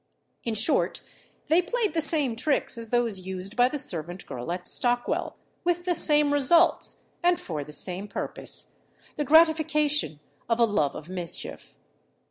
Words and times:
In 0.43 0.55
short, 0.55 1.01
they 1.47 1.61
played 1.61 1.93
the 1.93 2.01
same 2.01 2.35
tricks 2.35 2.75
as 2.75 2.89
those 2.89 3.19
used 3.19 3.55
by 3.55 3.69
the 3.69 3.77
servant 3.77 4.25
girl 4.25 4.51
at 4.51 4.65
Stockwell, 4.65 5.35
with 5.63 5.85
the 5.85 5.93
same 5.93 6.33
results, 6.33 7.03
and 7.21 7.39
for 7.39 7.63
the 7.63 7.71
same 7.71 8.07
purpose 8.07 8.79
the 9.15 9.23
gratification 9.23 10.19
of 10.49 10.59
a 10.59 10.65
love 10.65 10.95
of 10.95 11.07
mischief. 11.07 11.75